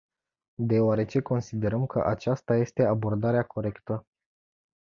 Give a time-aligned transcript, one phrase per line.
[0.61, 4.07] Deoarece considerăm că aceasta este abordarea corectă.